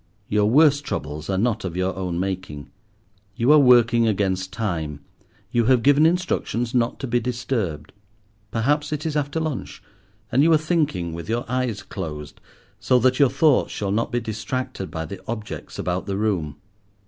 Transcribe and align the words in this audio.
Your 0.27 0.49
worst 0.49 0.83
troubles 0.83 1.29
are 1.29 1.37
not 1.37 1.63
of 1.63 1.77
your 1.77 1.95
own 1.95 2.19
making. 2.19 2.71
You 3.35 3.51
are 3.53 3.59
working 3.59 4.07
against 4.07 4.51
time; 4.51 5.01
you 5.51 5.65
have 5.65 5.83
given 5.83 6.07
instructions 6.07 6.73
not 6.73 6.99
to 7.01 7.05
be 7.07 7.19
disturbed. 7.19 7.91
Perhaps 8.49 8.91
it 8.91 9.05
is 9.05 9.15
after 9.15 9.39
lunch, 9.39 9.83
and 10.31 10.41
you 10.41 10.51
are 10.53 10.57
thinking 10.57 11.13
with 11.13 11.29
your 11.29 11.45
eyes 11.47 11.83
closed, 11.83 12.41
so 12.79 12.97
that 12.97 13.19
your 13.19 13.29
thoughts 13.29 13.71
shall 13.73 13.91
not 13.91 14.11
be 14.11 14.19
distracted 14.19 14.89
by 14.89 15.05
the 15.05 15.21
objects 15.27 15.77
about 15.77 16.07
the 16.07 16.17
room. 16.17 16.55